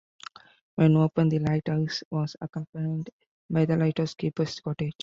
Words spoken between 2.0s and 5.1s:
was accompanied by the lighthouse keeper's cottage.